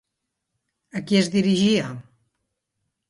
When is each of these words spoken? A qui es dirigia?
A 0.99 1.03
qui 1.11 1.19
es 1.19 1.29
dirigia? 1.35 1.93